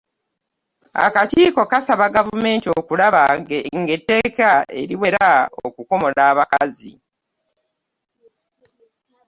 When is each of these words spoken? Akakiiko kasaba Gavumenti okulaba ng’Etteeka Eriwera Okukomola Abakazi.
Akakiiko 1.05 1.61
kasaba 1.71 2.05
Gavumenti 2.15 2.67
okulaba 2.79 3.21
ng’Etteeka 3.79 4.49
Eriwera 4.81 5.27
Okukomola 5.67 6.21
Abakazi. 6.31 6.93